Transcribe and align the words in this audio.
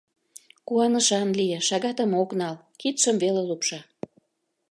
Куанышан 0.67 1.29
лие, 1.37 1.59
шагатым 1.67 2.11
ок 2.21 2.29
нал, 2.39 2.55
кидшым 2.81 3.15
веле 3.23 3.41
лупша... 3.49 3.79